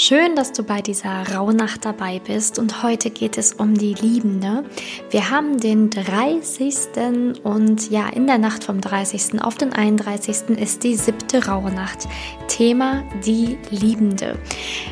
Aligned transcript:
Schön, 0.00 0.36
dass 0.36 0.52
du 0.52 0.62
bei 0.62 0.80
dieser 0.80 1.34
Rauhnacht 1.34 1.84
dabei 1.84 2.20
bist 2.20 2.60
und 2.60 2.84
heute 2.84 3.10
geht 3.10 3.36
es 3.36 3.54
um 3.54 3.74
die 3.74 3.94
Liebende. 3.94 4.62
Wir 5.10 5.28
haben 5.28 5.58
den 5.58 5.90
30. 5.90 7.42
und 7.42 7.90
ja, 7.90 8.08
in 8.08 8.28
der 8.28 8.38
Nacht 8.38 8.62
vom 8.62 8.80
30. 8.80 9.42
auf 9.42 9.56
den 9.56 9.72
31. 9.72 10.56
ist 10.56 10.84
die 10.84 10.94
siebte 10.94 11.44
Rauhnacht. 11.44 12.06
Thema 12.46 13.02
die 13.26 13.58
Liebende. 13.70 14.38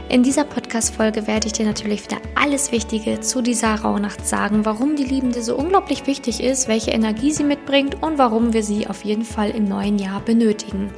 In 0.08 0.24
dieser 0.24 0.44
Podcast-Folge 0.44 1.28
werde 1.28 1.46
ich 1.46 1.52
dir 1.52 1.66
natürlich 1.66 2.04
wieder 2.04 2.18
alles 2.34 2.72
Wichtige 2.72 3.20
zu 3.20 3.42
dieser 3.42 3.76
Rauhnacht 3.76 4.26
sagen, 4.26 4.64
warum 4.64 4.96
die 4.96 5.04
Liebende 5.04 5.40
so 5.40 5.56
unglaublich 5.56 6.08
wichtig 6.08 6.42
ist, 6.42 6.66
welche 6.66 6.90
Energie 6.90 7.30
sie 7.30 7.44
mitbringt 7.44 8.02
und 8.02 8.18
warum 8.18 8.52
wir 8.52 8.64
sie 8.64 8.88
auf 8.88 9.04
jeden 9.04 9.24
Fall 9.24 9.50
im 9.50 9.68
neuen 9.68 10.00
Jahr 10.00 10.20
benötigen. 10.20 10.90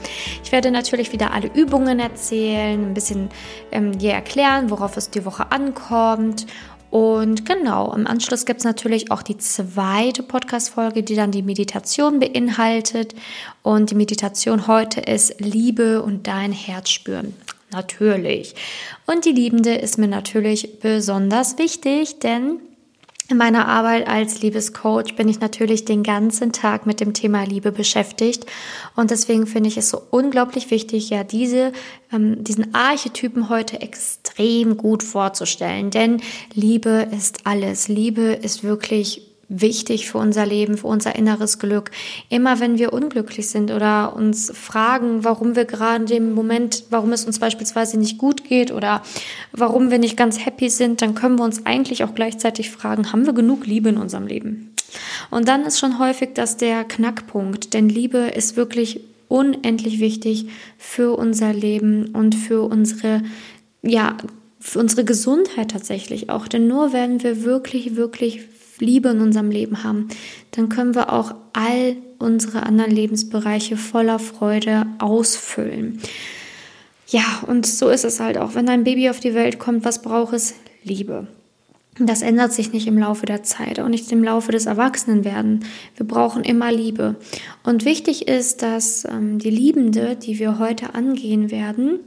Ich 0.42 0.50
werde 0.50 0.70
natürlich 0.70 1.12
wieder 1.12 1.32
alle 1.32 1.50
Übungen 1.54 2.00
erzählen, 2.00 2.86
ein 2.86 2.94
bisschen 2.94 3.28
ähm, 3.70 3.97
dir 3.98 4.12
erklären, 4.12 4.70
worauf 4.70 4.96
es 4.96 5.10
die 5.10 5.24
Woche 5.24 5.52
ankommt. 5.52 6.46
Und 6.90 7.44
genau, 7.44 7.92
im 7.92 8.06
Anschluss 8.06 8.46
gibt 8.46 8.60
es 8.60 8.64
natürlich 8.64 9.10
auch 9.10 9.22
die 9.22 9.36
zweite 9.36 10.22
Podcast-Folge, 10.22 11.02
die 11.02 11.16
dann 11.16 11.30
die 11.30 11.42
Meditation 11.42 12.18
beinhaltet. 12.18 13.14
Und 13.62 13.90
die 13.90 13.94
Meditation 13.94 14.66
heute 14.66 15.00
ist 15.00 15.40
Liebe 15.40 16.02
und 16.02 16.26
dein 16.26 16.52
Herz 16.52 16.88
spüren. 16.88 17.34
Natürlich. 17.70 18.54
Und 19.06 19.26
die 19.26 19.32
Liebende 19.32 19.74
ist 19.74 19.98
mir 19.98 20.08
natürlich 20.08 20.80
besonders 20.80 21.58
wichtig, 21.58 22.20
denn 22.20 22.60
in 23.28 23.36
meiner 23.36 23.68
Arbeit 23.68 24.08
als 24.08 24.40
Liebescoach 24.40 25.14
bin 25.14 25.28
ich 25.28 25.40
natürlich 25.40 25.84
den 25.84 26.02
ganzen 26.02 26.52
Tag 26.52 26.86
mit 26.86 27.00
dem 27.00 27.12
Thema 27.12 27.44
Liebe 27.44 27.72
beschäftigt 27.72 28.46
und 28.96 29.10
deswegen 29.10 29.46
finde 29.46 29.68
ich 29.68 29.76
es 29.76 29.90
so 29.90 30.00
unglaublich 30.10 30.70
wichtig, 30.70 31.10
ja 31.10 31.24
diese 31.24 31.72
ähm, 32.10 32.42
diesen 32.42 32.74
Archetypen 32.74 33.50
heute 33.50 33.82
extrem 33.82 34.78
gut 34.78 35.02
vorzustellen, 35.02 35.90
denn 35.90 36.22
Liebe 36.54 37.08
ist 37.14 37.46
alles. 37.46 37.88
Liebe 37.88 38.22
ist 38.22 38.64
wirklich 38.64 39.27
wichtig 39.48 40.10
für 40.10 40.18
unser 40.18 40.44
Leben, 40.44 40.76
für 40.76 40.86
unser 40.86 41.16
inneres 41.16 41.58
Glück. 41.58 41.90
Immer 42.28 42.60
wenn 42.60 42.78
wir 42.78 42.92
unglücklich 42.92 43.48
sind 43.48 43.70
oder 43.70 44.14
uns 44.14 44.52
fragen, 44.54 45.24
warum 45.24 45.56
wir 45.56 45.64
gerade 45.64 46.02
in 46.02 46.06
dem 46.06 46.34
Moment, 46.34 46.84
warum 46.90 47.12
es 47.12 47.24
uns 47.24 47.38
beispielsweise 47.38 47.98
nicht 47.98 48.18
gut 48.18 48.44
geht 48.44 48.70
oder 48.70 49.02
warum 49.52 49.90
wir 49.90 49.98
nicht 49.98 50.16
ganz 50.16 50.44
happy 50.44 50.68
sind, 50.68 51.02
dann 51.02 51.14
können 51.14 51.38
wir 51.38 51.44
uns 51.44 51.64
eigentlich 51.66 52.04
auch 52.04 52.14
gleichzeitig 52.14 52.70
fragen, 52.70 53.12
haben 53.12 53.26
wir 53.26 53.32
genug 53.32 53.66
Liebe 53.66 53.88
in 53.88 53.96
unserem 53.96 54.26
Leben? 54.26 54.74
Und 55.30 55.48
dann 55.48 55.64
ist 55.64 55.78
schon 55.78 55.98
häufig 55.98 56.30
das 56.34 56.56
der 56.56 56.84
Knackpunkt, 56.84 57.74
denn 57.74 57.88
Liebe 57.88 58.18
ist 58.18 58.56
wirklich 58.56 59.00
unendlich 59.28 60.00
wichtig 60.00 60.46
für 60.78 61.16
unser 61.16 61.52
Leben 61.52 62.06
und 62.14 62.34
für 62.34 62.62
unsere 62.62 63.22
ja, 63.82 64.16
für 64.60 64.80
unsere 64.80 65.04
Gesundheit 65.04 65.70
tatsächlich 65.70 66.30
auch. 66.30 66.48
Denn 66.48 66.66
nur 66.66 66.92
wenn 66.92 67.22
wir 67.22 67.44
wirklich, 67.44 67.94
wirklich 67.94 68.40
Liebe 68.80 69.10
in 69.10 69.20
unserem 69.20 69.50
Leben 69.50 69.84
haben, 69.84 70.08
dann 70.52 70.68
können 70.68 70.94
wir 70.94 71.12
auch 71.12 71.34
all 71.52 71.96
unsere 72.18 72.64
anderen 72.64 72.90
Lebensbereiche 72.90 73.76
voller 73.76 74.18
Freude 74.18 74.86
ausfüllen. 74.98 76.00
Ja, 77.08 77.24
und 77.46 77.66
so 77.66 77.88
ist 77.88 78.04
es 78.04 78.20
halt 78.20 78.36
auch. 78.36 78.54
Wenn 78.54 78.68
ein 78.68 78.84
Baby 78.84 79.08
auf 79.08 79.20
die 79.20 79.34
Welt 79.34 79.58
kommt, 79.58 79.84
was 79.84 80.02
braucht 80.02 80.34
es? 80.34 80.54
Liebe. 80.84 81.26
Das 81.98 82.22
ändert 82.22 82.52
sich 82.52 82.72
nicht 82.72 82.86
im 82.86 82.98
Laufe 82.98 83.26
der 83.26 83.42
Zeit, 83.42 83.80
auch 83.80 83.88
nicht 83.88 84.12
im 84.12 84.22
Laufe 84.22 84.52
des 84.52 84.66
Erwachsenenwerden. 84.66 85.64
Wir 85.96 86.06
brauchen 86.06 86.44
immer 86.44 86.70
Liebe. 86.70 87.16
Und 87.64 87.84
wichtig 87.84 88.28
ist, 88.28 88.62
dass 88.62 89.04
ähm, 89.04 89.38
die 89.38 89.50
Liebende, 89.50 90.14
die 90.14 90.38
wir 90.38 90.58
heute 90.60 90.94
angehen 90.94 91.50
werden, 91.50 91.98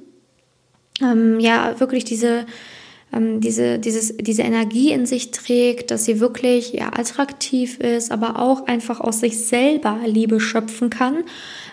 ähm, 1.01 1.39
ja 1.39 1.79
wirklich 1.79 2.05
diese 2.05 2.45
ähm, 3.13 3.41
diese, 3.41 3.79
dieses, 3.79 4.15
diese 4.17 4.43
Energie 4.43 4.91
in 4.91 5.05
sich 5.05 5.31
trägt, 5.31 5.91
dass 5.91 6.05
sie 6.05 6.19
wirklich 6.19 6.73
ja, 6.73 6.87
attraktiv 6.87 7.79
ist, 7.79 8.11
aber 8.11 8.39
auch 8.39 8.67
einfach 8.67 8.99
aus 9.01 9.19
sich 9.19 9.45
selber 9.45 9.99
Liebe 10.05 10.39
schöpfen 10.39 10.89
kann, 10.89 11.23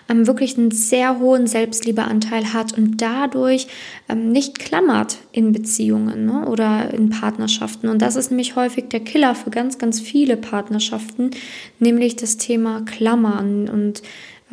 ähm, 0.09 0.27
wirklich 0.27 0.57
einen 0.57 0.71
sehr 0.71 1.19
hohen 1.19 1.47
Selbstliebeanteil 1.47 2.53
hat 2.53 2.77
und 2.77 3.01
dadurch 3.01 3.67
ähm, 4.09 4.31
nicht 4.31 4.59
klammert 4.59 5.17
in 5.31 5.51
Beziehungen 5.51 6.25
ne, 6.25 6.47
oder 6.47 6.93
in 6.93 7.09
Partnerschaften. 7.09 7.87
Und 7.87 8.01
das 8.01 8.15
ist 8.15 8.31
nämlich 8.31 8.55
häufig 8.55 8.89
der 8.89 9.01
Killer 9.01 9.35
für 9.35 9.49
ganz, 9.49 9.77
ganz 9.77 10.01
viele 10.01 10.35
Partnerschaften, 10.35 11.31
nämlich 11.79 12.15
das 12.15 12.37
Thema 12.37 12.81
Klammern 12.81 13.69
und 13.69 14.01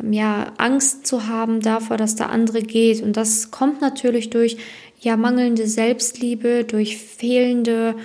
ähm, 0.01 0.13
ja, 0.13 0.53
Angst 0.57 1.07
zu 1.07 1.27
haben 1.27 1.61
davor, 1.61 1.97
dass 1.97 2.15
der 2.15 2.29
andere 2.29 2.61
geht. 2.61 3.01
Und 3.01 3.17
das 3.17 3.51
kommt 3.51 3.81
natürlich 3.81 4.29
durch 4.29 4.57
ja 4.99 5.17
mangelnde 5.17 5.67
Selbstliebe, 5.67 6.63
durch 6.63 6.97
fehlende 6.97 7.95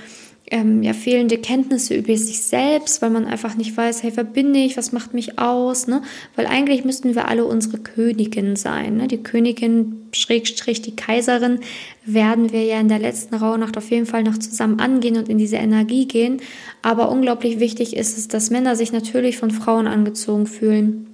ähm, 0.52 0.82
ja, 0.82 0.92
fehlende 0.92 1.38
Kenntnisse 1.38 1.94
über 1.94 2.14
sich 2.14 2.42
selbst, 2.42 3.00
weil 3.00 3.08
man 3.08 3.24
einfach 3.24 3.56
nicht 3.56 3.74
weiß, 3.74 4.02
hey, 4.02 4.12
wer 4.14 4.24
bin 4.24 4.54
ich, 4.54 4.76
was 4.76 4.92
macht 4.92 5.14
mich 5.14 5.38
aus, 5.38 5.86
ne? 5.86 6.02
Weil 6.36 6.46
eigentlich 6.46 6.84
müssten 6.84 7.14
wir 7.14 7.26
alle 7.28 7.46
unsere 7.46 7.78
Königin 7.78 8.54
sein, 8.54 8.98
ne? 8.98 9.08
Die 9.08 9.22
Königin, 9.22 10.08
Schrägstrich, 10.12 10.82
die 10.82 10.94
Kaiserin, 10.94 11.60
werden 12.04 12.52
wir 12.52 12.64
ja 12.64 12.78
in 12.78 12.88
der 12.88 12.98
letzten 12.98 13.34
Rauhnacht 13.34 13.78
auf 13.78 13.90
jeden 13.90 14.04
Fall 14.04 14.24
noch 14.24 14.36
zusammen 14.36 14.78
angehen 14.78 15.16
und 15.16 15.30
in 15.30 15.38
diese 15.38 15.56
Energie 15.56 16.06
gehen. 16.06 16.42
Aber 16.82 17.10
unglaublich 17.10 17.58
wichtig 17.58 17.96
ist 17.96 18.18
es, 18.18 18.28
dass 18.28 18.50
Männer 18.50 18.76
sich 18.76 18.92
natürlich 18.92 19.38
von 19.38 19.50
Frauen 19.50 19.86
angezogen 19.86 20.46
fühlen 20.46 21.11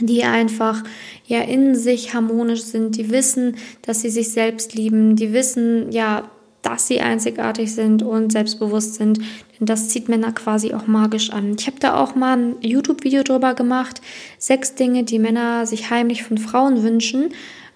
die 0.00 0.24
einfach 0.24 0.82
ja 1.26 1.40
in 1.40 1.74
sich 1.74 2.14
harmonisch 2.14 2.62
sind, 2.62 2.96
die 2.96 3.10
wissen, 3.10 3.56
dass 3.82 4.00
sie 4.00 4.10
sich 4.10 4.30
selbst 4.30 4.74
lieben, 4.74 5.16
die 5.16 5.32
wissen 5.32 5.92
ja, 5.92 6.28
dass 6.62 6.86
sie 6.88 7.00
einzigartig 7.00 7.74
sind 7.74 8.02
und 8.02 8.32
selbstbewusst 8.32 8.94
sind. 8.94 9.18
Denn 9.18 9.66
das 9.66 9.90
zieht 9.90 10.08
Männer 10.08 10.32
quasi 10.32 10.72
auch 10.72 10.86
magisch 10.86 11.30
an. 11.30 11.56
Ich 11.58 11.66
habe 11.66 11.78
da 11.78 11.96
auch 11.96 12.14
mal 12.14 12.38
ein 12.38 12.56
YouTube-Video 12.62 13.22
drüber 13.22 13.54
gemacht. 13.54 14.00
Sechs 14.38 14.74
Dinge, 14.74 15.04
die 15.04 15.18
Männer 15.18 15.66
sich 15.66 15.90
heimlich 15.90 16.22
von 16.22 16.38
Frauen 16.38 16.82
wünschen. 16.82 17.32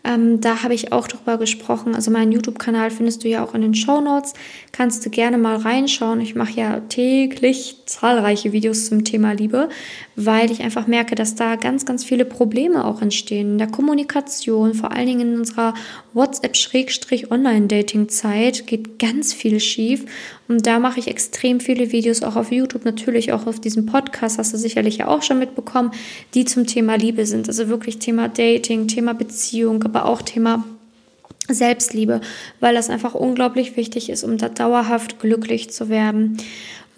Ähm, 0.09 0.41
da 0.41 0.63
habe 0.63 0.73
ich 0.73 0.93
auch 0.93 1.07
drüber 1.07 1.37
gesprochen. 1.37 1.95
Also 1.95 2.11
meinen 2.11 2.33
YouTube-Kanal 2.33 2.91
findest 2.91 3.25
du 3.25 3.29
ja 3.29 3.45
auch 3.45 3.55
in 3.55 3.61
den 3.61 3.75
Show 3.75 4.01
Notes. 4.01 4.33
Kannst 4.73 5.05
du 5.05 5.11
gerne 5.11 5.37
mal 5.37 5.57
reinschauen. 5.57 6.21
Ich 6.23 6.35
mache 6.35 6.53
ja 6.53 6.81
täglich 6.89 7.83
zahlreiche 7.85 8.53
Videos 8.53 8.87
zum 8.87 9.05
Thema 9.05 9.33
Liebe, 9.33 9.69
weil 10.17 10.51
ich 10.51 10.63
einfach 10.63 10.87
merke, 10.87 11.15
dass 11.15 11.35
da 11.35 11.57
ganz, 11.57 11.85
ganz 11.85 12.05
viele 12.05 12.25
Probleme 12.25 12.87
auch 12.87 13.03
entstehen 13.03 13.53
in 13.53 13.59
der 13.59 13.71
Kommunikation, 13.71 14.73
vor 14.73 14.93
allen 14.93 15.07
Dingen 15.07 15.33
in 15.33 15.39
unserer 15.41 15.75
WhatsApp-Online-Dating-Zeit 16.19 18.67
geht 18.67 18.99
ganz 18.99 19.33
viel 19.33 19.59
schief. 19.61 20.05
Und 20.49 20.67
da 20.67 20.79
mache 20.79 21.01
ich 21.01 21.09
extrem 21.09 21.61
viele 21.61 21.93
Videos, 21.93 22.23
auch 22.23 22.37
auf 22.37 22.53
YouTube, 22.53 22.85
natürlich 22.85 23.33
auch 23.33 23.47
auf 23.47 23.59
diesem 23.61 23.87
Podcast, 23.87 24.37
hast 24.39 24.53
du 24.53 24.59
sicherlich 24.59 24.99
ja 24.99 25.09
auch 25.09 25.23
schon 25.23 25.39
mitbekommen, 25.39 25.93
die 26.35 26.45
zum 26.45 26.67
Thema 26.67 26.97
Liebe 26.97 27.25
sind. 27.25 27.49
Also 27.49 27.69
wirklich 27.69 27.99
Thema 27.99 28.29
Dating, 28.29 28.89
Thema 28.89 29.15
Beziehung, 29.15 29.83
aber 29.85 30.05
auch 30.05 30.21
Thema 30.21 30.65
Selbstliebe, 31.49 32.21
weil 32.61 32.75
das 32.75 32.91
einfach 32.91 33.15
unglaublich 33.15 33.77
wichtig 33.77 34.11
ist, 34.11 34.23
um 34.23 34.37
da 34.37 34.51
dauerhaft 34.51 35.19
glücklich 35.21 35.71
zu 35.71 35.89
werden. 35.89 36.37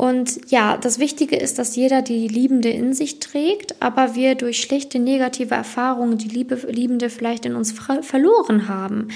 Und 0.00 0.50
ja, 0.50 0.78
das 0.78 0.98
Wichtige 0.98 1.36
ist, 1.36 1.58
dass 1.58 1.76
jeder 1.76 2.00
die 2.00 2.26
Liebende 2.26 2.70
in 2.70 2.94
sich 2.94 3.18
trägt, 3.18 3.82
aber 3.82 4.14
wir 4.14 4.34
durch 4.34 4.58
schlechte 4.58 4.98
negative 4.98 5.54
Erfahrungen 5.54 6.16
die 6.16 6.28
Liebe, 6.28 6.54
Liebende 6.70 7.10
vielleicht 7.10 7.44
in 7.44 7.54
uns 7.54 7.74
verloren 8.00 8.66
haben. 8.66 9.08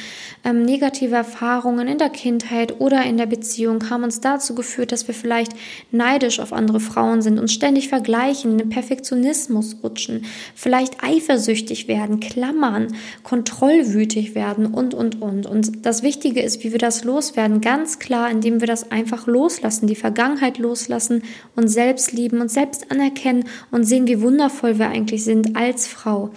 Ähm, 0.45 0.63
negative 0.63 1.15
Erfahrungen 1.15 1.89
in 1.89 1.97
der 1.97 2.11
Kindheit 2.11 2.83
oder 2.83 3.03
in 3.05 3.17
der 3.17 3.25
Beziehung 3.25 3.89
haben 3.89 4.05
uns 4.05 4.21
dazu 4.21 4.55
geführt, 4.55 4.93
dass 4.93 5.09
wir 5.09 5.15
vielleicht 5.15 5.53
neidisch 5.91 6.39
auf 6.39 6.53
andere 6.53 6.81
Frauen 6.81 7.23
sind, 7.23 7.39
uns 7.39 7.55
ständig 7.55 7.89
vergleichen, 7.89 8.53
in 8.53 8.59
den 8.59 8.69
Perfektionismus 8.69 9.79
rutschen, 9.83 10.27
vielleicht 10.55 11.03
eifersüchtig 11.03 11.89
werden, 11.89 12.21
klammern, 12.21 12.89
kontrollwütig 13.23 14.35
werden 14.35 14.67
und, 14.67 14.93
und, 14.93 15.23
und. 15.23 15.47
Und 15.47 15.87
das 15.87 16.03
Wichtige 16.03 16.43
ist, 16.43 16.63
wie 16.63 16.73
wir 16.73 16.79
das 16.79 17.05
loswerden, 17.05 17.63
ganz 17.63 17.99
klar, 17.99 18.31
indem 18.31 18.61
wir 18.61 18.67
das 18.67 18.91
einfach 18.91 19.27
loslassen, 19.27 19.87
die 19.87 19.95
Vergangenheit 19.95 20.59
loslassen 20.59 20.74
loslassen, 20.75 21.23
und 21.57 21.69
selbst 21.69 22.13
lieben, 22.13 22.41
und 22.41 22.51
selbst 22.51 22.91
anerkennen 22.91 23.45
und 23.71 23.85
sehen, 23.85 24.07
wie 24.07 24.21
wundervoll 24.21 24.79
wir 24.79 24.89
eigentlich 24.89 25.25
sind 25.25 25.57
als 25.57 25.87
Frau. 25.87 26.31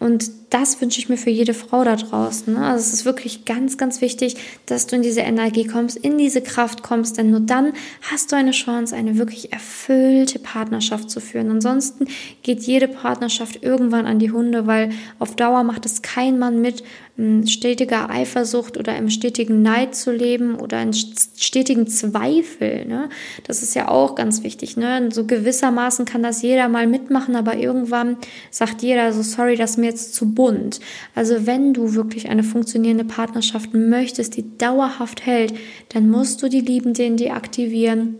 Und 0.00 0.30
das 0.54 0.80
wünsche 0.80 1.00
ich 1.00 1.08
mir 1.08 1.16
für 1.16 1.30
jede 1.30 1.52
Frau 1.52 1.82
da 1.82 1.96
draußen. 1.96 2.54
Ne? 2.54 2.64
Also 2.64 2.78
es 2.78 2.92
ist 2.92 3.04
wirklich 3.04 3.44
ganz, 3.44 3.76
ganz 3.76 4.00
wichtig, 4.00 4.36
dass 4.66 4.86
du 4.86 4.94
in 4.94 5.02
diese 5.02 5.22
Energie 5.22 5.66
kommst, 5.66 5.96
in 5.96 6.16
diese 6.16 6.42
Kraft 6.42 6.84
kommst, 6.84 7.18
denn 7.18 7.32
nur 7.32 7.40
dann 7.40 7.72
hast 8.08 8.30
du 8.30 8.36
eine 8.36 8.52
Chance, 8.52 8.94
eine 8.94 9.18
wirklich 9.18 9.52
erfüllte 9.52 10.38
Partnerschaft 10.38 11.10
zu 11.10 11.18
führen. 11.18 11.50
Ansonsten 11.50 12.06
geht 12.44 12.62
jede 12.62 12.86
Partnerschaft 12.86 13.64
irgendwann 13.64 14.06
an 14.06 14.20
die 14.20 14.30
Hunde, 14.30 14.68
weil 14.68 14.90
auf 15.18 15.34
Dauer 15.34 15.64
macht 15.64 15.86
es 15.86 16.02
kein 16.02 16.38
Mann 16.38 16.60
mit, 16.60 16.84
in 17.16 17.46
stetiger 17.46 18.10
Eifersucht 18.10 18.76
oder 18.76 18.96
im 18.96 19.08
stetigen 19.08 19.62
Neid 19.62 19.94
zu 19.94 20.10
leben 20.10 20.56
oder 20.56 20.82
in 20.82 20.92
stetigen 20.92 21.86
Zweifel. 21.86 22.86
Ne? 22.86 23.08
Das 23.44 23.62
ist 23.62 23.74
ja 23.74 23.86
auch 23.88 24.16
ganz 24.16 24.42
wichtig. 24.42 24.76
Ne? 24.76 25.10
So 25.12 25.24
gewissermaßen 25.24 26.06
kann 26.06 26.24
das 26.24 26.42
jeder 26.42 26.68
mal 26.68 26.88
mitmachen, 26.88 27.36
aber 27.36 27.56
irgendwann 27.56 28.16
sagt 28.50 28.82
jeder 28.82 29.12
so, 29.12 29.22
sorry, 29.22 29.54
das 29.54 29.72
ist 29.72 29.76
mir 29.76 29.86
jetzt 29.86 30.14
zu 30.14 30.32
bunt 30.32 30.43
Bund. 30.44 30.78
Also 31.14 31.46
wenn 31.46 31.72
du 31.72 31.94
wirklich 31.94 32.28
eine 32.28 32.42
funktionierende 32.42 33.06
Partnerschaft 33.06 33.72
möchtest, 33.72 34.36
die 34.36 34.58
dauerhaft 34.58 35.24
hält, 35.24 35.54
dann 35.88 36.10
musst 36.10 36.42
du 36.42 36.50
die 36.50 36.60
Liebende 36.60 37.02
in 37.02 37.16
dir 37.16 37.34
aktivieren 37.34 38.18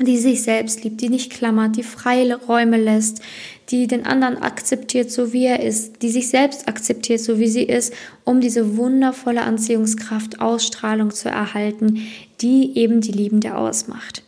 die 0.00 0.16
sich 0.16 0.42
selbst 0.42 0.82
liebt, 0.82 1.00
die 1.02 1.10
nicht 1.10 1.30
klammert, 1.30 1.76
die 1.76 1.82
freie 1.82 2.34
Räume 2.34 2.78
lässt, 2.78 3.20
die 3.68 3.86
den 3.86 4.06
anderen 4.06 4.38
akzeptiert, 4.38 5.12
so 5.12 5.34
wie 5.34 5.44
er 5.44 5.62
ist, 5.62 6.02
die 6.02 6.08
sich 6.08 6.28
selbst 6.28 6.66
akzeptiert, 6.66 7.20
so 7.20 7.38
wie 7.38 7.46
sie 7.46 7.62
ist, 7.62 7.92
um 8.24 8.40
diese 8.40 8.78
wundervolle 8.78 9.42
Anziehungskraft, 9.42 10.40
Ausstrahlung 10.40 11.10
zu 11.10 11.28
erhalten, 11.28 12.08
die 12.40 12.76
eben 12.76 13.02
die 13.02 13.12
Liebende 13.12 13.54
ausmacht. 13.54 14.22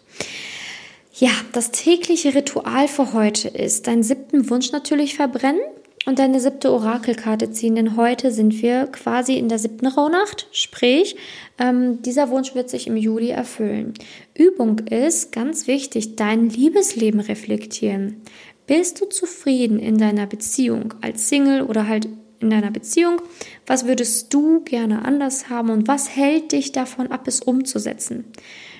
Ja, 1.14 1.30
das 1.52 1.70
tägliche 1.70 2.34
Ritual 2.34 2.86
für 2.86 3.14
heute 3.14 3.48
ist, 3.48 3.86
deinen 3.86 4.02
siebten 4.02 4.50
Wunsch 4.50 4.70
natürlich 4.70 5.14
verbrennen 5.16 5.62
und 6.06 6.18
deine 6.18 6.40
siebte 6.40 6.70
Orakelkarte 6.70 7.50
ziehen, 7.50 7.76
denn 7.76 7.96
heute 7.96 8.30
sind 8.30 8.60
wir 8.62 8.86
quasi 8.86 9.36
in 9.36 9.48
der 9.48 9.58
siebten 9.58 9.86
Rauhnacht, 9.86 10.48
sprich, 10.52 11.16
ähm, 11.58 12.02
dieser 12.02 12.30
Wunsch 12.30 12.54
wird 12.54 12.68
sich 12.68 12.86
im 12.86 12.96
Juli 12.96 13.30
erfüllen. 13.30 13.94
Übung 14.34 14.80
ist, 14.80 15.32
ganz 15.32 15.66
wichtig, 15.66 16.16
dein 16.16 16.48
Liebesleben 16.48 17.20
reflektieren. 17.20 18.22
Bist 18.66 19.00
du 19.00 19.06
zufrieden 19.06 19.78
in 19.78 19.98
deiner 19.98 20.26
Beziehung 20.26 20.94
als 21.00 21.28
Single 21.28 21.62
oder 21.62 21.86
halt 21.86 22.08
in 22.40 22.50
deiner 22.50 22.70
Beziehung? 22.70 23.20
Was 23.66 23.86
würdest 23.86 24.32
du 24.32 24.60
gerne 24.60 25.04
anders 25.04 25.48
haben 25.48 25.70
und 25.70 25.88
was 25.88 26.14
hält 26.14 26.52
dich 26.52 26.72
davon 26.72 27.10
ab, 27.10 27.26
es 27.26 27.40
umzusetzen? 27.40 28.24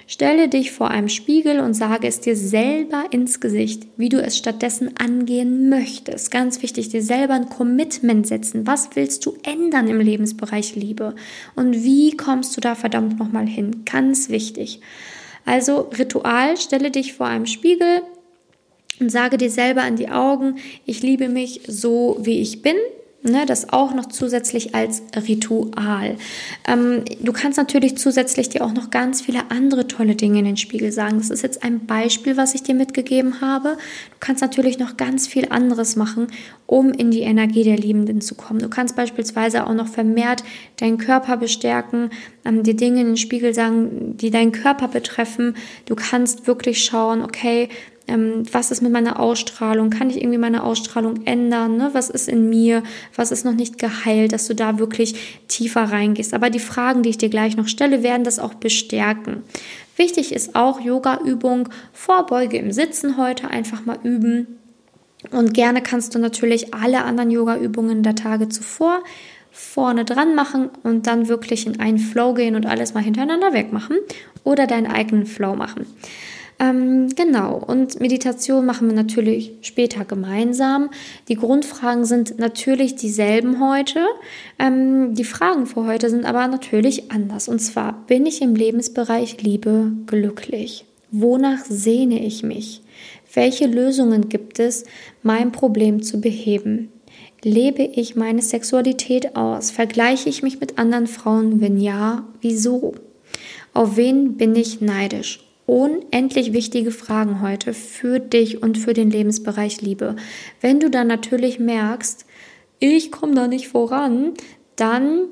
Stelle 0.06 0.49
dich 0.49 0.71
vor 0.71 0.91
einem 0.91 1.09
Spiegel 1.09 1.61
und 1.61 1.75
sage 1.75 2.06
es 2.06 2.21
dir 2.21 2.37
selber 2.37 3.05
ins 3.11 3.41
Gesicht, 3.41 3.87
wie 3.97 4.11
du 4.11 4.23
es 4.23 4.37
stattdessen 4.37 4.97
angehen 4.99 5.69
möchtest. 5.71 6.31
Ganz 6.31 6.62
wichtig, 6.62 6.91
dir 6.91 7.03
selber 7.03 7.35
ein 7.35 7.49
Commitment 7.49 8.27
setzen. 8.27 8.67
Was 8.67 8.91
willst 8.95 9.25
du 9.25 9.37
ändern 9.43 9.89
im 9.89 10.01
Lebensbereich 10.01 10.77
Liebe? 10.77 11.15
Und 11.56 11.85
wie 11.85 12.17
kommst 12.17 12.56
du 12.56 12.61
da 12.61 12.75
verdammt 12.75 13.19
nochmal 13.19 13.47
hin? 13.47 13.85
Ganz 13.87 14.29
wichtig. 14.29 14.81
Also 15.47 15.91
Ritual, 15.99 16.56
stelle 16.56 16.91
dich 16.91 17.15
vor 17.15 17.27
einem 17.27 17.47
Spiegel 17.47 18.03
und 19.01 19.11
sage 19.11 19.39
dir 19.39 19.51
selber 19.51 19.87
in 19.87 19.97
die 19.97 20.11
Augen, 20.11 20.56
ich 20.87 21.03
liebe 21.03 21.29
mich 21.29 21.62
so, 21.67 22.19
wie 22.21 22.41
ich 22.41 22.62
bin. 22.62 22.77
Ne, 23.26 23.47
das 23.47 23.73
auch 23.73 23.94
noch 23.94 24.11
zusätzlich 24.11 24.75
als 24.75 25.03
Ritual. 25.17 26.17
Ähm, 26.69 27.06
du 27.23 27.32
kannst 27.32 27.56
natürlich 27.56 27.97
zusätzlich 27.97 28.50
dir 28.50 28.62
auch 28.62 28.75
noch 28.75 28.91
ganz 28.91 29.23
viele 29.23 29.50
andere 29.50 29.88
tolle 29.88 30.15
Dinge 30.15 30.41
in 30.41 30.44
den 30.44 30.59
Spiegel 30.59 30.93
sagen. 30.93 31.17
Das 31.17 31.31
ist 31.31 31.43
jetzt 31.43 31.65
ein 31.65 31.87
Beispiel, 31.87 32.37
was 32.37 32.55
ich 32.55 32.65
dir 32.65 32.75
mitgegeben 32.75 33.41
habe. 33.41 33.79
Du 34.11 34.17
kannst 34.21 34.43
natürlich 34.43 34.79
noch 34.79 34.99
ganz 34.99 35.26
viel 35.26 35.49
anderes 35.49 35.97
machen, 35.97 36.26
um 36.67 36.93
in 36.93 37.11
die 37.11 37.23
Energie 37.23 37.65
der 37.65 37.79
Liebenden 37.79 38.21
zu 38.21 38.35
kommen. 38.35 38.61
Du 38.61 38.69
kannst 38.69 38.94
beispielsweise 38.94 39.67
auch 39.67 39.73
noch 39.73 39.88
vermehrt 39.88 40.44
deinen 40.77 40.99
Körper 40.99 41.38
bestärken, 41.38 42.11
ähm, 42.44 42.62
dir 42.62 42.77
Dinge 42.77 43.00
in 43.00 43.06
den 43.06 43.17
Spiegel 43.17 43.55
sagen, 43.55 44.19
die 44.19 44.31
deinen 44.31 44.53
Körper 44.53 44.88
betreffen. 44.88 45.56
Du 45.87 45.94
kannst 45.94 46.47
wirklich 46.47 46.85
schauen, 46.85 47.23
okay, 47.23 47.70
ähm, 48.06 48.43
was 48.53 48.71
ist 48.71 48.83
mit 48.83 48.93
meiner 48.93 49.19
Ausstrahlung? 49.19 49.91
Kann 49.91 50.11
ich 50.11 50.19
irgendwie 50.19 50.39
meine 50.39 50.65
Ausstrahlung 50.65 51.27
ändern? 51.27 51.77
Ne? 51.77 51.91
Was 51.93 52.11
ist 52.11 52.29
in 52.29 52.49
mir? 52.49 52.83
Was 53.17 53.31
ist 53.31 53.45
noch 53.45 53.55
nicht 53.55 53.79
geheilt? 53.79 54.33
Dass 54.33 54.47
du 54.47 54.55
da 54.55 54.79
wirklich 54.79 55.43
tiefer 55.49 55.85
reingehst. 55.85 56.35
Aber 56.35 56.51
die 56.51 56.59
Fragen, 56.59 57.03
die 57.03 57.11
ich 57.11 57.19
dir 57.19 57.31
gleich 57.31 57.56
noch 57.56 57.69
stelle, 57.69 58.03
werden 58.03 58.25
das 58.25 58.39
auch 58.39 58.55
bestärken. 58.55 59.43
Wichtig 59.97 60.33
ist 60.33 60.55
auch 60.55 60.81
Yoga-Übung, 60.81 61.69
Vorbeuge 61.93 62.59
im 62.59 62.73
Sitzen 62.73 63.17
heute 63.17 63.49
einfach 63.49 63.85
mal 63.87 63.99
üben. 64.03 64.59
Und 65.31 65.55
gerne 65.55 65.81
kannst 65.81 66.15
du 66.15 66.19
natürlich 66.19 66.75
alle 66.75 67.05
anderen 67.05 67.31
Yoga-Übungen 67.31 68.03
der 68.03 68.15
Tage 68.15 68.49
zuvor 68.49 69.03
vorne 69.51 70.05
dran 70.05 70.35
machen 70.35 70.69
und 70.83 71.06
dann 71.06 71.29
wirklich 71.29 71.67
in 71.67 71.79
einen 71.79 71.99
Flow 71.99 72.35
gehen 72.35 72.56
und 72.56 72.67
alles 72.67 72.93
mal 72.93 73.05
hintereinander 73.05 73.53
wegmachen 73.53 73.97
oder 74.43 74.67
deinen 74.67 74.89
eigenen 74.89 75.27
Flow 75.27 75.55
machen. 75.55 75.87
Ähm, 76.61 77.09
genau, 77.17 77.56
und 77.56 78.01
Meditation 78.01 78.65
machen 78.65 78.89
wir 78.89 78.95
natürlich 78.95 79.53
später 79.62 80.05
gemeinsam. 80.05 80.91
Die 81.29 81.35
Grundfragen 81.35 82.05
sind 82.05 82.39
natürlich 82.39 82.95
dieselben 82.95 83.61
heute. 83.61 84.01
Ähm, 84.59 85.15
die 85.15 85.25
Fragen 85.25 85.67
für 85.67 85.85
heute 85.85 86.11
sind 86.11 86.25
aber 86.25 86.47
natürlich 86.47 87.11
anders. 87.11 87.49
Und 87.49 87.59
zwar, 87.59 88.05
bin 88.06 88.25
ich 88.27 88.41
im 88.41 88.55
Lebensbereich 88.55 89.43
Liebe 89.43 89.93
glücklich? 90.06 90.85
Wonach 91.11 91.65
sehne 91.69 92.25
ich 92.25 92.43
mich? 92.43 92.83
Welche 93.33 93.67
Lösungen 93.67 94.29
gibt 94.29 94.61
es, 94.61 94.85
mein 95.23 95.51
Problem 95.51 96.03
zu 96.03 96.21
beheben? 96.21 96.91
Lebe 97.43 97.83
ich 97.83 98.17
meine 98.17 98.43
Sexualität 98.43 99.37
aus? 99.37 99.71
Vergleiche 99.71 100.29
ich 100.29 100.43
mich 100.43 100.61
mit 100.61 100.79
anderen 100.79 101.09
Frauen? 101.09 101.61
Wenn 101.61 101.79
ja, 101.79 102.25
wieso? 102.41 102.95
Auf 103.73 103.97
wen 103.97 104.37
bin 104.37 104.55
ich 104.55 104.81
neidisch? 104.81 105.44
Unendlich 105.67 106.53
wichtige 106.53 106.91
Fragen 106.91 107.41
heute 107.41 107.75
für 107.75 108.19
dich 108.19 108.63
und 108.63 108.79
für 108.79 108.93
den 108.93 109.11
Lebensbereich 109.11 109.81
Liebe. 109.81 110.17
Wenn 110.61 110.81
du 110.81 110.91
dann 110.91 111.07
natürlich 111.07 111.59
merkst, 111.59 112.27
ich 112.79 113.11
komme 113.11 113.35
da 113.35 113.47
nicht 113.49 113.69
voran, 113.69 114.35
dann 114.77 115.29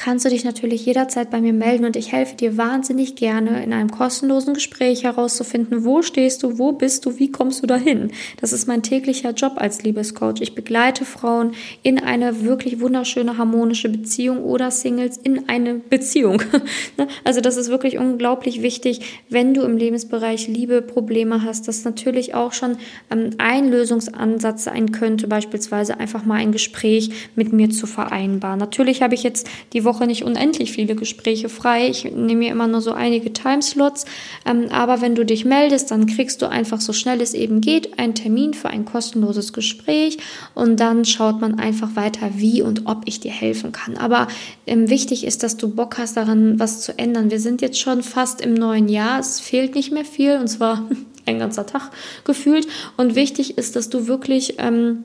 kannst 0.00 0.24
du 0.24 0.28
dich 0.28 0.44
natürlich 0.44 0.86
jederzeit 0.86 1.30
bei 1.30 1.40
mir 1.40 1.52
melden 1.52 1.84
und 1.84 1.96
ich 1.96 2.12
helfe 2.12 2.36
dir 2.36 2.56
wahnsinnig 2.56 3.16
gerne 3.16 3.62
in 3.64 3.72
einem 3.72 3.90
kostenlosen 3.90 4.54
Gespräch 4.54 5.04
herauszufinden, 5.04 5.84
wo 5.84 6.02
stehst 6.02 6.42
du, 6.42 6.58
wo 6.58 6.72
bist 6.72 7.04
du, 7.04 7.18
wie 7.18 7.30
kommst 7.30 7.62
du 7.62 7.66
dahin. 7.66 8.10
Das 8.40 8.52
ist 8.52 8.68
mein 8.68 8.82
täglicher 8.82 9.32
Job 9.32 9.54
als 9.56 9.82
Liebescoach. 9.82 10.40
Ich 10.40 10.54
begleite 10.54 11.04
Frauen 11.04 11.54
in 11.82 11.98
eine 11.98 12.44
wirklich 12.44 12.80
wunderschöne 12.80 13.36
harmonische 13.36 13.88
Beziehung 13.88 14.44
oder 14.44 14.70
Singles 14.70 15.16
in 15.18 15.48
eine 15.48 15.74
Beziehung. 15.74 16.42
Ne? 16.96 17.08
also 17.24 17.40
das 17.40 17.56
ist 17.56 17.68
wirklich 17.68 17.98
unglaublich 17.98 18.62
wichtig, 18.62 19.20
wenn 19.28 19.54
du 19.54 19.62
im 19.62 19.76
Lebensbereich 19.76 20.48
Liebe 20.48 20.82
Probleme 20.82 21.42
hast, 21.42 21.68
dass 21.68 21.84
natürlich 21.84 22.34
auch 22.34 22.52
schon 22.52 22.76
ähm, 23.10 23.30
ein 23.38 23.70
Lösungsansatz 23.70 24.64
sein 24.64 24.92
könnte, 24.92 25.26
beispielsweise 25.26 25.98
einfach 25.98 26.24
mal 26.24 26.36
ein 26.36 26.52
Gespräch 26.52 27.10
mit 27.36 27.52
mir 27.52 27.70
zu 27.70 27.86
vereinbaren. 27.86 28.58
Natürlich 28.58 29.02
habe 29.02 29.14
ich 29.14 29.22
jetzt 29.22 29.48
die 29.72 29.80
die 29.80 29.84
Woche 29.90 30.06
nicht 30.06 30.22
unendlich 30.22 30.70
viele 30.70 30.94
Gespräche 30.94 31.48
frei. 31.48 31.88
Ich 31.88 32.04
nehme 32.04 32.36
mir 32.36 32.52
immer 32.52 32.68
nur 32.68 32.80
so 32.80 32.92
einige 32.92 33.32
Timeslots. 33.32 34.04
Ähm, 34.46 34.68
aber 34.70 35.00
wenn 35.00 35.16
du 35.16 35.24
dich 35.24 35.44
meldest, 35.44 35.90
dann 35.90 36.06
kriegst 36.06 36.42
du 36.42 36.48
einfach 36.48 36.80
so 36.80 36.92
schnell 36.92 37.20
es 37.20 37.34
eben 37.34 37.60
geht 37.60 37.98
einen 37.98 38.14
Termin 38.14 38.54
für 38.54 38.68
ein 38.68 38.84
kostenloses 38.84 39.52
Gespräch 39.52 40.18
und 40.54 40.78
dann 40.78 41.04
schaut 41.04 41.40
man 41.40 41.58
einfach 41.58 41.96
weiter, 41.96 42.30
wie 42.36 42.62
und 42.62 42.86
ob 42.86 43.02
ich 43.06 43.18
dir 43.18 43.32
helfen 43.32 43.72
kann. 43.72 43.96
Aber 43.96 44.28
ähm, 44.66 44.88
wichtig 44.88 45.24
ist, 45.24 45.42
dass 45.42 45.56
du 45.56 45.68
Bock 45.68 45.98
hast 45.98 46.16
daran, 46.16 46.60
was 46.60 46.82
zu 46.82 46.96
ändern. 46.96 47.32
Wir 47.32 47.40
sind 47.40 47.60
jetzt 47.60 47.80
schon 47.80 48.02
fast 48.04 48.40
im 48.40 48.54
neuen 48.54 48.88
Jahr. 48.88 49.18
Es 49.18 49.40
fehlt 49.40 49.74
nicht 49.74 49.90
mehr 49.90 50.04
viel 50.04 50.36
und 50.36 50.46
zwar 50.46 50.88
ein 51.26 51.38
ganzer 51.40 51.66
Tag 51.66 51.90
gefühlt. 52.24 52.68
Und 52.96 53.16
wichtig 53.16 53.58
ist, 53.58 53.74
dass 53.74 53.90
du 53.90 54.06
wirklich 54.06 54.54
ähm, 54.58 55.04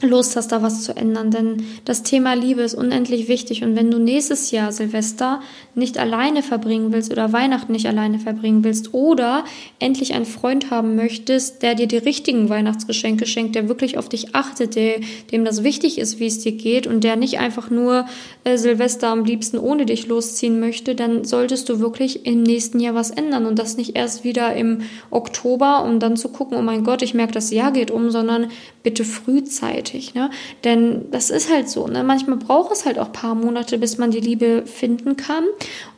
Lust 0.00 0.36
hast, 0.36 0.52
da 0.52 0.62
was 0.62 0.84
zu 0.84 0.96
ändern. 0.96 1.30
Denn 1.30 1.64
das 1.84 2.04
Thema 2.04 2.34
Liebe 2.34 2.62
ist 2.62 2.74
unendlich 2.74 3.26
wichtig. 3.26 3.64
Und 3.64 3.74
wenn 3.74 3.90
du 3.90 3.98
nächstes 3.98 4.52
Jahr 4.52 4.70
Silvester 4.70 5.40
nicht 5.74 5.98
alleine 5.98 6.42
verbringen 6.42 6.92
willst 6.92 7.10
oder 7.10 7.32
Weihnachten 7.32 7.72
nicht 7.72 7.86
alleine 7.86 8.20
verbringen 8.20 8.62
willst 8.62 8.94
oder 8.94 9.44
endlich 9.80 10.14
einen 10.14 10.24
Freund 10.24 10.70
haben 10.70 10.94
möchtest, 10.94 11.62
der 11.62 11.74
dir 11.74 11.88
die 11.88 11.96
richtigen 11.96 12.48
Weihnachtsgeschenke 12.48 13.26
schenkt, 13.26 13.56
der 13.56 13.68
wirklich 13.68 13.98
auf 13.98 14.08
dich 14.08 14.36
achtet, 14.36 14.76
der, 14.76 15.00
dem 15.32 15.44
das 15.44 15.64
wichtig 15.64 15.98
ist, 15.98 16.20
wie 16.20 16.26
es 16.26 16.38
dir 16.38 16.52
geht 16.52 16.86
und 16.86 17.02
der 17.02 17.16
nicht 17.16 17.40
einfach 17.40 17.70
nur 17.70 18.06
äh, 18.44 18.56
Silvester 18.56 19.08
am 19.08 19.24
liebsten 19.24 19.58
ohne 19.58 19.84
dich 19.84 20.06
losziehen 20.06 20.60
möchte, 20.60 20.94
dann 20.94 21.24
solltest 21.24 21.68
du 21.68 21.80
wirklich 21.80 22.24
im 22.24 22.44
nächsten 22.44 22.78
Jahr 22.78 22.94
was 22.94 23.10
ändern 23.10 23.46
und 23.46 23.58
das 23.58 23.76
nicht 23.76 23.96
erst 23.96 24.22
wieder 24.22 24.54
im 24.54 24.82
Oktober, 25.10 25.84
um 25.84 25.98
dann 25.98 26.16
zu 26.16 26.28
gucken, 26.28 26.56
oh 26.56 26.62
mein 26.62 26.84
Gott, 26.84 27.02
ich 27.02 27.14
merke, 27.14 27.32
das 27.32 27.50
Jahr 27.50 27.72
geht 27.72 27.90
um, 27.90 28.10
sondern 28.10 28.48
bitte 28.84 29.04
frühzeitig 29.04 29.87
nötig, 29.88 30.14
ne? 30.14 30.30
Denn 30.64 31.10
das 31.10 31.30
ist 31.30 31.52
halt 31.52 31.68
so, 31.68 31.86
ne? 31.86 32.04
Manchmal 32.04 32.36
braucht 32.36 32.72
es 32.72 32.84
halt 32.84 32.98
auch 32.98 33.06
ein 33.06 33.12
paar 33.12 33.34
Monate, 33.34 33.78
bis 33.78 33.98
man 33.98 34.10
die 34.10 34.20
Liebe 34.20 34.64
finden 34.66 35.16
kann. 35.16 35.44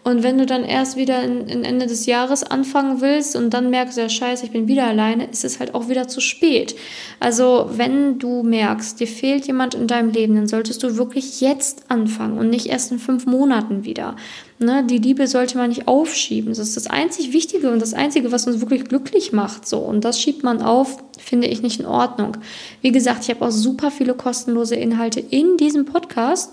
Und 0.02 0.22
wenn 0.22 0.38
du 0.38 0.46
dann 0.46 0.64
erst 0.64 0.96
wieder 0.96 1.22
in, 1.22 1.46
in 1.48 1.64
Ende 1.64 1.86
des 1.86 2.06
Jahres 2.06 2.42
anfangen 2.42 3.00
willst 3.00 3.36
und 3.36 3.50
dann 3.50 3.70
merkst, 3.70 3.98
ja 3.98 4.08
scheiße, 4.08 4.46
ich 4.46 4.50
bin 4.50 4.66
wieder 4.66 4.86
alleine, 4.86 5.26
ist 5.26 5.44
es 5.44 5.60
halt 5.60 5.74
auch 5.74 5.88
wieder 5.88 6.08
zu 6.08 6.20
spät. 6.20 6.74
Also 7.18 7.68
wenn 7.72 8.18
du 8.18 8.42
merkst, 8.42 8.98
dir 8.98 9.06
fehlt 9.06 9.46
jemand 9.46 9.74
in 9.74 9.86
deinem 9.86 10.10
Leben, 10.10 10.36
dann 10.36 10.48
solltest 10.48 10.82
du 10.82 10.96
wirklich 10.96 11.40
jetzt 11.40 11.90
anfangen 11.90 12.38
und 12.38 12.48
nicht 12.48 12.66
erst 12.66 12.92
in 12.92 12.98
fünf 12.98 13.26
Monaten 13.26 13.84
wieder. 13.84 14.16
Ne? 14.62 14.84
Die 14.84 14.98
Liebe 14.98 15.26
sollte 15.26 15.56
man 15.56 15.70
nicht 15.70 15.88
aufschieben. 15.88 16.50
Das 16.50 16.58
ist 16.58 16.76
das 16.76 16.86
einzig 16.86 17.32
Wichtige 17.32 17.70
und 17.70 17.80
das 17.80 17.94
Einzige, 17.94 18.30
was 18.30 18.46
uns 18.46 18.60
wirklich 18.60 18.84
glücklich 18.84 19.32
macht. 19.32 19.66
So. 19.66 19.78
Und 19.78 20.04
das 20.04 20.20
schiebt 20.20 20.44
man 20.44 20.60
auf, 20.60 21.02
finde 21.18 21.46
ich 21.46 21.62
nicht 21.62 21.80
in 21.80 21.86
Ordnung. 21.86 22.36
Wie 22.82 22.92
gesagt, 22.92 23.24
ich 23.24 23.30
habe 23.30 23.46
auch 23.46 23.50
super 23.50 23.90
viele 23.90 24.12
kostenlose 24.12 24.74
Inhalte 24.74 25.18
in 25.18 25.56
diesem 25.56 25.86
Podcast 25.86 26.52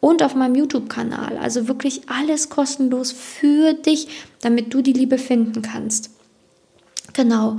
und 0.00 0.24
auf 0.24 0.34
meinem 0.34 0.56
YouTube-Kanal. 0.56 1.38
Also 1.38 1.68
wirklich 1.68 2.02
alles 2.08 2.48
kostenlos 2.48 3.12
für 3.12 3.72
dich, 3.72 4.08
damit 4.40 4.74
du 4.74 4.82
die 4.82 4.92
Liebe 4.92 5.16
finden 5.16 5.62
kannst. 5.62 6.10
Genau. 7.12 7.58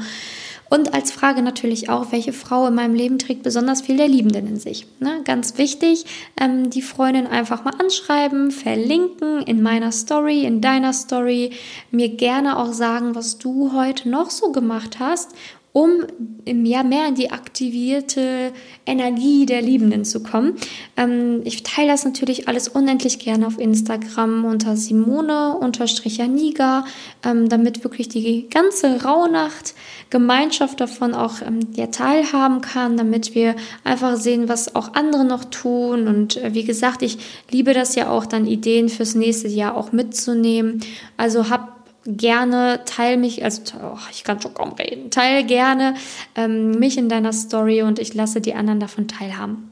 Und 0.70 0.94
als 0.94 1.12
Frage 1.12 1.42
natürlich 1.42 1.90
auch, 1.90 2.12
welche 2.12 2.34
Frau 2.34 2.68
in 2.68 2.76
meinem 2.76 2.96
Leben 2.96 3.20
trägt 3.20 3.44
besonders 3.44 3.82
viel 3.82 3.98
der 3.98 4.08
Liebenden 4.08 4.48
in 4.48 4.60
sich. 4.60 4.88
Ne? 5.00 5.22
Ganz 5.24 5.58
wichtig, 5.58 6.06
ähm, 6.40 6.70
die 6.70 6.82
Freundin 6.82 7.28
einfach 7.28 7.64
mal 7.64 7.74
anschreiben, 7.80 8.52
verlinken 8.52 9.42
in 9.44 9.62
meiner 9.62 9.92
Story, 9.92 10.44
in 10.44 10.62
deiner 10.62 10.94
Story, 10.94 11.52
mir 11.92 12.10
gerne 12.10 12.58
auch 12.58 12.74
sagen, 12.74 13.16
was 13.16 13.38
du 13.38 13.74
heute 13.74 14.10
noch 14.10 14.32
so 14.32 14.52
gemacht 14.52 15.00
hast 15.00 15.36
um 15.76 16.06
ja, 16.46 16.84
mehr 16.84 17.10
in 17.10 17.16
die 17.16 17.32
aktivierte 17.32 18.54
Energie 18.86 19.46
der 19.46 19.62
Liebenden 19.62 20.06
zu 20.06 20.24
kommen. 20.24 20.54
Ähm, 20.96 21.42
ich 21.44 21.64
teile 21.64 21.90
das 21.90 22.06
natürlich 22.06 22.48
alles 22.48 22.70
unendlich 22.70 23.20
gerne 23.20 23.46
auf 23.46 23.60
Instagram 23.60 24.46
unter 24.46 24.78
Simone-Janiga, 24.78 26.86
ähm, 27.26 27.50
damit 27.50 27.84
wirklich 27.84 28.08
die 28.08 28.48
ganze 28.50 29.04
Rauhnacht-Gemeinschaft 29.04 30.80
davon 30.80 31.14
auch 31.14 31.42
ähm, 31.46 31.60
ja, 31.76 31.88
teilhaben 31.88 32.62
kann, 32.62 32.96
damit 32.96 33.36
wir 33.36 33.58
einfach 33.84 34.16
sehen, 34.16 34.48
was 34.48 34.76
auch 34.76 34.94
andere 34.94 35.26
noch 35.26 35.44
tun. 35.44 36.08
Und 36.08 36.38
äh, 36.38 36.54
wie 36.54 36.64
gesagt, 36.64 37.02
ich 37.02 37.18
liebe 37.52 37.74
das 37.74 37.96
ja 37.96 38.10
auch, 38.10 38.26
dann 38.26 38.48
Ideen 38.48 38.88
fürs 38.88 39.14
nächste 39.14 39.50
Jahr 39.50 39.76
auch 39.76 39.92
mitzunehmen. 39.92 40.80
Also 41.18 41.50
habt 41.50 41.76
gerne, 42.06 42.82
teil 42.86 43.18
mich, 43.18 43.44
also 43.44 43.62
oh, 43.82 43.98
ich 44.12 44.24
kann 44.24 44.42
schon 44.42 44.54
kaum 44.54 44.74
reden, 44.74 45.12
teil 45.12 45.44
gerne 45.44 45.96
ähm, 46.36 46.72
mich 46.72 46.98
in 46.98 47.10
deiner 47.10 47.34
Story 47.34 47.82
und 47.82 48.00
ich 48.00 48.14
lasse 48.14 48.42
die 48.42 48.54
anderen 48.54 48.80
davon 48.80 49.08
teilhaben. 49.08 49.72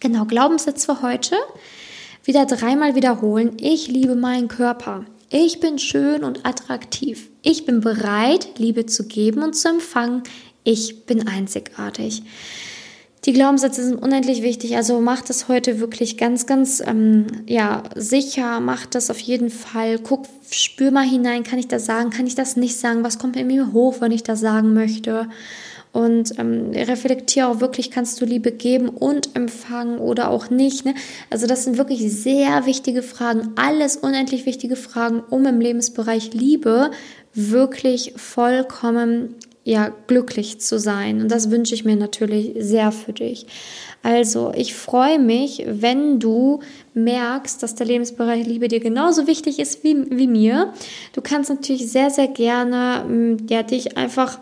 Genau, 0.00 0.24
Glaubenssatz 0.24 0.84
für 0.84 1.02
heute. 1.02 1.36
Wieder 2.24 2.46
dreimal 2.46 2.94
wiederholen. 2.94 3.56
Ich 3.58 3.88
liebe 3.88 4.14
meinen 4.14 4.48
Körper. 4.48 5.04
Ich 5.30 5.60
bin 5.60 5.78
schön 5.78 6.24
und 6.24 6.46
attraktiv. 6.46 7.28
Ich 7.42 7.66
bin 7.66 7.80
bereit, 7.80 8.58
Liebe 8.58 8.86
zu 8.86 9.06
geben 9.06 9.42
und 9.42 9.54
zu 9.54 9.68
empfangen. 9.68 10.22
Ich 10.64 11.06
bin 11.06 11.26
einzigartig. 11.26 12.22
Die 13.24 13.32
Glaubenssätze 13.32 13.84
sind 13.84 14.00
unendlich 14.00 14.42
wichtig, 14.42 14.76
also 14.76 15.00
mach 15.00 15.22
das 15.22 15.48
heute 15.48 15.80
wirklich 15.80 16.16
ganz, 16.16 16.46
ganz 16.46 16.80
ähm, 16.86 17.26
ja, 17.46 17.82
sicher, 17.96 18.60
mach 18.60 18.86
das 18.86 19.10
auf 19.10 19.18
jeden 19.18 19.50
Fall. 19.50 19.98
Guck, 19.98 20.26
spür 20.50 20.92
mal 20.92 21.04
hinein, 21.04 21.42
kann 21.42 21.58
ich 21.58 21.66
das 21.66 21.84
sagen, 21.84 22.10
kann 22.10 22.26
ich 22.26 22.36
das 22.36 22.56
nicht 22.56 22.76
sagen, 22.76 23.02
was 23.02 23.18
kommt 23.18 23.36
in 23.36 23.48
mir 23.48 23.72
hoch, 23.72 23.96
wenn 24.00 24.12
ich 24.12 24.22
das 24.22 24.40
sagen 24.40 24.72
möchte. 24.72 25.28
Und 25.92 26.38
ähm, 26.38 26.70
reflektiere 26.72 27.48
auch 27.48 27.60
wirklich, 27.60 27.90
kannst 27.90 28.20
du 28.20 28.24
Liebe 28.24 28.52
geben 28.52 28.88
und 28.88 29.34
empfangen 29.34 29.98
oder 29.98 30.30
auch 30.30 30.48
nicht. 30.50 30.84
Ne? 30.84 30.94
Also 31.30 31.46
das 31.46 31.64
sind 31.64 31.76
wirklich 31.76 32.12
sehr 32.12 32.66
wichtige 32.66 33.02
Fragen, 33.02 33.52
alles 33.56 33.96
unendlich 33.96 34.46
wichtige 34.46 34.76
Fragen, 34.76 35.22
um 35.28 35.44
im 35.46 35.60
Lebensbereich 35.60 36.34
Liebe 36.34 36.90
wirklich 37.34 38.12
vollkommen 38.16 39.34
ja, 39.68 39.92
glücklich 40.06 40.62
zu 40.62 40.78
sein. 40.78 41.20
Und 41.20 41.30
das 41.30 41.50
wünsche 41.50 41.74
ich 41.74 41.84
mir 41.84 41.94
natürlich 41.94 42.54
sehr 42.58 42.90
für 42.90 43.12
dich. 43.12 43.46
Also, 44.02 44.50
ich 44.56 44.74
freue 44.74 45.18
mich, 45.18 45.62
wenn 45.66 46.18
du 46.18 46.60
merkst, 46.94 47.62
dass 47.62 47.74
der 47.74 47.86
Lebensbereich 47.86 48.46
Liebe 48.46 48.68
dir 48.68 48.80
genauso 48.80 49.26
wichtig 49.26 49.58
ist 49.58 49.84
wie, 49.84 50.10
wie 50.10 50.26
mir. 50.26 50.72
Du 51.12 51.20
kannst 51.20 51.50
natürlich 51.50 51.92
sehr, 51.92 52.08
sehr 52.08 52.28
gerne 52.28 53.04
mm, 53.06 53.46
ja, 53.50 53.62
dich 53.62 53.98
einfach 53.98 54.38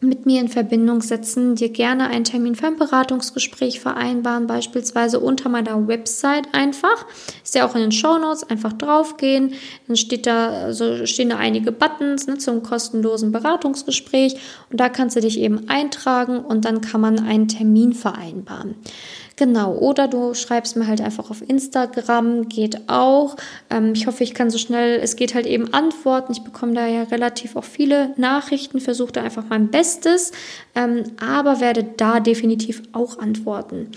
mit 0.00 0.26
mir 0.26 0.40
in 0.40 0.48
Verbindung 0.48 1.00
setzen, 1.00 1.54
dir 1.56 1.70
gerne 1.70 2.08
einen 2.08 2.24
Termin 2.24 2.54
für 2.54 2.66
ein 2.66 2.76
Beratungsgespräch 2.76 3.80
vereinbaren, 3.80 4.46
beispielsweise 4.46 5.20
unter 5.20 5.48
meiner 5.48 5.88
Website 5.88 6.48
einfach. 6.52 7.06
Ist 7.42 7.54
ja 7.54 7.66
auch 7.66 7.74
in 7.74 7.80
den 7.80 7.92
Show 7.92 8.18
Notes, 8.18 8.44
einfach 8.44 8.74
draufgehen. 8.74 9.54
Dann 9.86 9.96
steht 9.96 10.26
da, 10.26 10.48
also 10.48 11.06
stehen 11.06 11.30
da 11.30 11.38
einige 11.38 11.72
Buttons 11.72 12.26
ne, 12.26 12.36
zum 12.36 12.62
kostenlosen 12.62 13.32
Beratungsgespräch 13.32 14.36
und 14.70 14.80
da 14.80 14.88
kannst 14.88 15.16
du 15.16 15.20
dich 15.20 15.40
eben 15.40 15.68
eintragen 15.68 16.38
und 16.40 16.64
dann 16.64 16.82
kann 16.82 17.00
man 17.00 17.20
einen 17.20 17.48
Termin 17.48 17.94
vereinbaren. 17.94 18.74
Genau, 19.38 19.74
oder 19.74 20.08
du 20.08 20.32
schreibst 20.32 20.76
mir 20.76 20.86
halt 20.86 21.02
einfach 21.02 21.30
auf 21.30 21.46
Instagram, 21.46 22.48
geht 22.48 22.88
auch. 22.88 23.36
Ähm, 23.68 23.92
ich 23.94 24.06
hoffe, 24.06 24.24
ich 24.24 24.32
kann 24.32 24.48
so 24.48 24.56
schnell, 24.56 24.98
es 24.98 25.14
geht 25.14 25.34
halt 25.34 25.44
eben 25.44 25.74
antworten. 25.74 26.32
Ich 26.32 26.42
bekomme 26.42 26.72
da 26.72 26.86
ja 26.86 27.02
relativ 27.02 27.54
auch 27.54 27.64
viele 27.64 28.14
Nachrichten, 28.16 28.80
versuche 28.80 29.12
da 29.12 29.22
einfach 29.22 29.44
mein 29.50 29.68
Bestes, 29.68 29.85
ähm, 30.74 31.04
aber 31.20 31.60
werde 31.60 31.84
da 31.96 32.20
definitiv 32.20 32.82
auch 32.92 33.18
antworten. 33.18 33.88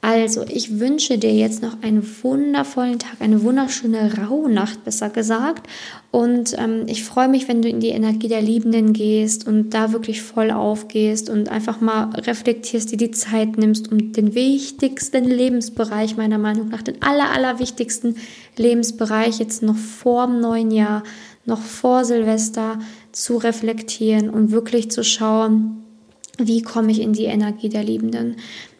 Also, 0.00 0.44
ich 0.46 0.78
wünsche 0.78 1.18
dir 1.18 1.34
jetzt 1.34 1.60
noch 1.60 1.82
einen 1.82 2.06
wundervollen 2.22 3.00
Tag, 3.00 3.14
eine 3.18 3.42
wunderschöne 3.42 4.16
Rauhnacht, 4.16 4.84
besser 4.84 5.10
gesagt. 5.10 5.66
Und 6.12 6.56
ähm, 6.56 6.84
ich 6.86 7.02
freue 7.02 7.26
mich, 7.26 7.48
wenn 7.48 7.62
du 7.62 7.68
in 7.68 7.80
die 7.80 7.88
Energie 7.88 8.28
der 8.28 8.40
Liebenden 8.40 8.92
gehst 8.92 9.48
und 9.48 9.70
da 9.70 9.92
wirklich 9.92 10.22
voll 10.22 10.52
aufgehst 10.52 11.28
und 11.28 11.48
einfach 11.48 11.80
mal 11.80 12.10
reflektierst, 12.14 12.92
dir 12.92 12.96
die 12.96 13.10
Zeit 13.10 13.58
nimmst, 13.58 13.90
um 13.90 14.12
den 14.12 14.36
wichtigsten 14.36 15.24
Lebensbereich, 15.24 16.16
meiner 16.16 16.38
Meinung 16.38 16.68
nach, 16.68 16.82
den 16.82 17.02
aller, 17.02 17.32
allerwichtigsten 17.32 18.16
Lebensbereich 18.56 19.40
jetzt 19.40 19.64
noch 19.64 19.76
vor 19.76 20.28
dem 20.28 20.40
neuen 20.40 20.70
Jahr, 20.70 21.02
noch 21.44 21.60
vor 21.60 22.04
Silvester 22.04 22.78
zu 23.18 23.36
reflektieren 23.36 24.30
und 24.30 24.52
wirklich 24.52 24.90
zu 24.90 25.02
schauen, 25.02 25.82
wie 26.38 26.62
komme 26.62 26.92
ich 26.92 27.00
in 27.00 27.12
die 27.12 27.24
Energie 27.24 27.68
der 27.68 27.82
Liebenden? 27.82 28.36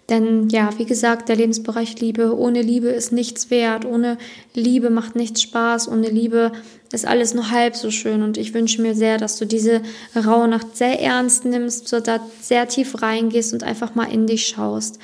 Denn 0.09 0.49
ja, 0.49 0.71
wie 0.79 0.87
gesagt, 0.87 1.29
der 1.29 1.37
Lebensbereich 1.37 2.01
Liebe, 2.01 2.35
ohne 2.39 2.63
Liebe 2.63 2.89
ist 2.89 3.13
nichts 3.13 3.51
wert, 3.51 3.85
ohne 3.85 4.17
Liebe 4.55 4.91
macht 4.91 5.17
nichts 5.17 5.43
Spaß, 5.43 5.89
ohne 5.89 6.09
Liebe 6.09 6.53
ist 6.93 7.05
alles 7.05 7.35
nur 7.35 7.51
halb 7.51 7.77
so 7.77 7.91
schön. 7.91 8.23
Und 8.23 8.39
ich 8.39 8.55
wünsche 8.55 8.81
mir 8.81 8.95
sehr, 8.95 9.19
dass 9.19 9.39
du 9.39 9.45
diese 9.45 9.83
raue 10.17 10.49
Nacht 10.49 10.77
sehr 10.77 11.01
ernst 11.03 11.45
nimmst, 11.45 11.89
so 11.89 12.01
da 12.01 12.21
sehr 12.41 12.69
tief 12.69 13.03
reingehst 13.03 13.53
und 13.53 13.65
einfach 13.65 13.97
mal 13.97 14.11
in 14.11 14.27
dich 14.27 14.47
schaust. 14.47 14.99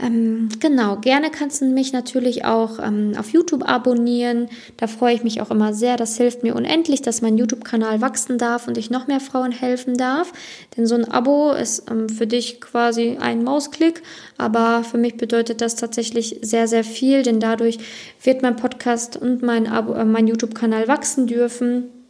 Ähm, 0.00 0.48
genau, 0.60 0.96
gerne 0.96 1.30
kannst 1.30 1.60
du 1.60 1.66
mich 1.66 1.92
natürlich 1.92 2.44
auch 2.44 2.78
ähm, 2.78 3.12
auf 3.18 3.30
YouTube 3.30 3.68
abonnieren. 3.68 4.48
Da 4.76 4.86
freue 4.86 5.14
ich 5.14 5.24
mich 5.24 5.40
auch 5.40 5.50
immer 5.50 5.74
sehr. 5.74 5.96
Das 5.96 6.16
hilft 6.16 6.42
mir 6.42 6.54
unendlich, 6.54 7.02
dass 7.02 7.22
mein 7.22 7.38
YouTube-Kanal 7.38 8.00
wachsen 8.00 8.38
darf 8.38 8.68
und 8.68 8.78
ich 8.78 8.90
noch 8.90 9.06
mehr 9.06 9.20
Frauen 9.20 9.52
helfen 9.52 9.96
darf. 9.96 10.32
Denn 10.76 10.86
so 10.86 10.94
ein 10.94 11.10
Abo 11.10 11.52
ist 11.52 11.90
ähm, 11.90 12.08
für 12.08 12.26
dich 12.26 12.60
quasi 12.60 13.18
ein 13.20 13.44
Mausklick, 13.44 14.02
aber 14.38 14.84
für 14.84 14.98
mich 14.98 15.16
bedeutet 15.16 15.60
das 15.60 15.76
tatsächlich 15.76 16.38
sehr, 16.42 16.68
sehr 16.68 16.84
viel, 16.84 17.22
denn 17.22 17.40
dadurch 17.40 17.78
wird 18.22 18.42
mein 18.42 18.56
Podcast 18.56 19.16
und 19.16 19.42
mein, 19.42 19.66
äh, 19.66 20.04
mein 20.04 20.26
YouTube-Kanal 20.26 20.88
wachsen 20.88 21.26
dürfen. 21.26 22.01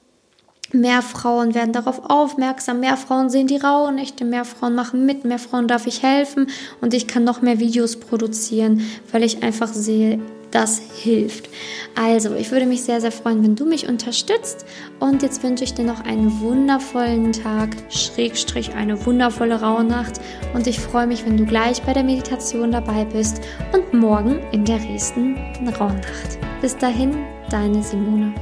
Mehr 0.73 1.03
Frauen 1.03 1.55
werden 1.55 1.73
darauf 1.73 2.09
aufmerksam, 2.09 2.81
mehr 2.81 2.97
Frauen 2.97 3.29
sehen 3.29 3.47
die 3.47 3.59
Rauhnächte, 3.59 4.25
mehr 4.25 4.47
Frauen 4.47 4.75
machen 4.75 5.05
mit, 5.05 5.25
mehr 5.25 5.39
Frauen 5.39 5.69
darf 5.69 5.87
ich 5.87 6.03
helfen 6.03 6.47
und 6.81 6.95
ich 6.95 7.07
kann 7.07 7.25
noch 7.25 7.43
mehr 7.43 7.61
Videos 7.61 7.97
produzieren, 7.97 8.83
weil 9.11 9.23
ich 9.23 9.43
einfach 9.43 9.69
sehe, 9.69 10.19
das 10.53 10.81
hilft. 11.03 11.49
Also, 11.95 12.35
ich 12.35 12.51
würde 12.51 12.67
mich 12.67 12.83
sehr, 12.83 13.01
sehr 13.01 13.11
freuen, 13.11 13.43
wenn 13.43 13.57
du 13.57 13.65
mich 13.65 13.89
unterstützt. 13.89 14.67
Und 15.01 15.23
jetzt 15.23 15.43
wünsche 15.43 15.65
ich 15.65 15.75
dir 15.75 15.85
noch 15.85 16.05
einen 16.05 16.41
wundervollen 16.41 17.33
Tag, 17.33 17.71
Schrägstrich, 17.89 18.75
eine 18.75 19.05
wundervolle 19.05 19.61
Rauhnacht. 19.61 20.21
Und 20.55 20.67
ich 20.67 20.79
freue 20.79 21.07
mich, 21.07 21.25
wenn 21.25 21.37
du 21.37 21.47
gleich 21.47 21.83
bei 21.83 21.93
der 21.93 22.05
Meditation 22.05 22.71
dabei 22.71 23.05
bist 23.07 23.41
und 23.73 23.99
morgen 23.99 24.41
in 24.53 24.65
der 24.65 24.79
nächsten 24.79 25.37
Rauhnacht. 25.81 26.39
Bis 26.61 26.77
dahin, 26.77 27.17
deine 27.51 27.83
Simone. 27.83 28.35